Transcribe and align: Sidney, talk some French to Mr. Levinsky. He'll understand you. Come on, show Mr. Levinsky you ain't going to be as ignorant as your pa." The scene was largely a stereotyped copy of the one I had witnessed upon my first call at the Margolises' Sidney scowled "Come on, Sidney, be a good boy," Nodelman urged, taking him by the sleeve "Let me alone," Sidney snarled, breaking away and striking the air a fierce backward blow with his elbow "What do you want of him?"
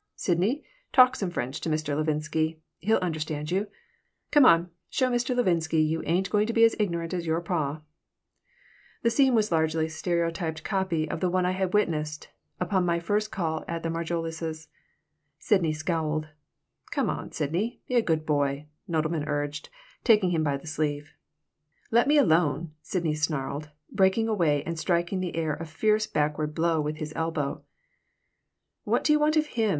Sidney, 0.15 0.63
talk 0.91 1.15
some 1.15 1.29
French 1.29 1.61
to 1.61 1.69
Mr. 1.69 1.95
Levinsky. 1.95 2.57
He'll 2.79 2.97
understand 2.97 3.51
you. 3.51 3.67
Come 4.31 4.45
on, 4.47 4.71
show 4.89 5.11
Mr. 5.11 5.35
Levinsky 5.35 5.79
you 5.87 6.01
ain't 6.07 6.31
going 6.31 6.47
to 6.47 6.53
be 6.53 6.63
as 6.63 6.75
ignorant 6.79 7.13
as 7.13 7.27
your 7.27 7.39
pa." 7.39 7.83
The 9.03 9.11
scene 9.11 9.35
was 9.35 9.51
largely 9.51 9.85
a 9.85 9.89
stereotyped 9.91 10.63
copy 10.63 11.07
of 11.07 11.19
the 11.19 11.29
one 11.29 11.45
I 11.45 11.51
had 11.51 11.75
witnessed 11.75 12.29
upon 12.59 12.83
my 12.83 12.97
first 12.99 13.31
call 13.31 13.63
at 13.67 13.83
the 13.83 13.89
Margolises' 13.89 14.69
Sidney 15.37 15.71
scowled 15.71 16.29
"Come 16.89 17.07
on, 17.07 17.31
Sidney, 17.31 17.81
be 17.87 17.93
a 17.93 18.01
good 18.01 18.25
boy," 18.25 18.65
Nodelman 18.89 19.27
urged, 19.27 19.69
taking 20.03 20.31
him 20.31 20.43
by 20.43 20.57
the 20.57 20.65
sleeve 20.65 21.13
"Let 21.91 22.07
me 22.07 22.17
alone," 22.17 22.71
Sidney 22.81 23.13
snarled, 23.13 23.69
breaking 23.91 24.27
away 24.27 24.63
and 24.63 24.79
striking 24.79 25.19
the 25.19 25.35
air 25.35 25.53
a 25.53 25.65
fierce 25.67 26.07
backward 26.07 26.55
blow 26.55 26.81
with 26.81 26.95
his 26.95 27.13
elbow 27.15 27.61
"What 28.83 29.03
do 29.03 29.13
you 29.13 29.19
want 29.19 29.37
of 29.37 29.45
him?" 29.45 29.69